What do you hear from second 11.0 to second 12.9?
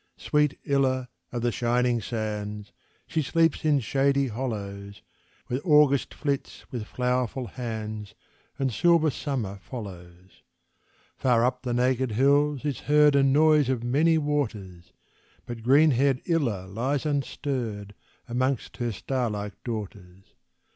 Far up the naked hills is